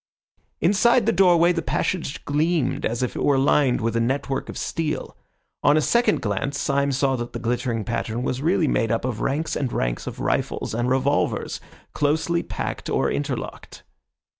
[0.61, 4.57] Inside the doorway the passage gleamed as if it were lined with a network of
[4.57, 5.15] steel.
[5.61, 9.21] On a second glance, Syme saw that the glittering pattern was really made up of
[9.21, 11.61] ranks and ranks of rifles and revolvers,
[11.93, 13.83] closely packed or interlocked.